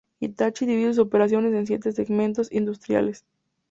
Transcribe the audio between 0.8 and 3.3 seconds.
sus operaciones en siete segmentos industriales.